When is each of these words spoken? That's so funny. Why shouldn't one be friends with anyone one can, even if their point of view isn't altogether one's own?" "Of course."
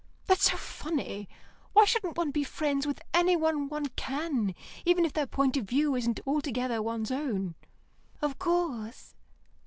That's 0.25 0.49
so 0.49 0.57
funny. 0.57 1.29
Why 1.73 1.85
shouldn't 1.85 2.17
one 2.17 2.31
be 2.31 2.43
friends 2.43 2.87
with 2.87 3.03
anyone 3.13 3.67
one 3.69 3.85
can, 3.89 4.55
even 4.83 5.05
if 5.05 5.13
their 5.13 5.27
point 5.27 5.57
of 5.57 5.65
view 5.65 5.93
isn't 5.93 6.19
altogether 6.25 6.81
one's 6.81 7.11
own?" 7.11 7.53
"Of 8.19 8.39
course." 8.39 9.13